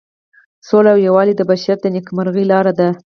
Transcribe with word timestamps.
سوله 0.67 0.89
او 0.93 0.99
یووالی 1.07 1.33
د 1.35 1.41
بشریت 1.49 1.79
د 1.81 1.85
نیکمرغۍ 1.95 2.45
لاره 2.51 2.73
ده. 2.79 2.89